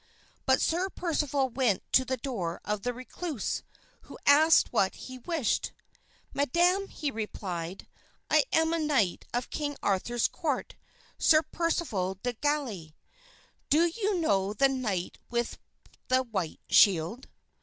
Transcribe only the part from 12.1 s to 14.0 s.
de Galis. Do